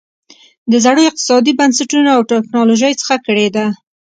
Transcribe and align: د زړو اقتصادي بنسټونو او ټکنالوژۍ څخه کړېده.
د 0.71 0.73
زړو 0.85 1.01
اقتصادي 1.09 1.51
بنسټونو 1.59 2.09
او 2.15 2.21
ټکنالوژۍ 2.31 2.93
څخه 3.01 3.15
کړېده. 3.25 3.65